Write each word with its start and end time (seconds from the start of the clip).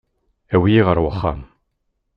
Awi-iyi 0.53 0.81
ɣer 0.87 0.97
uxxam. 1.09 1.41